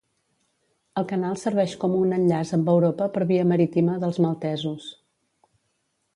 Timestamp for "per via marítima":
3.19-4.01